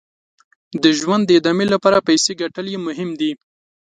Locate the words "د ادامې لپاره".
1.25-2.05